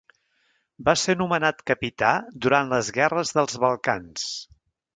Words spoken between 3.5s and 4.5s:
Balcans.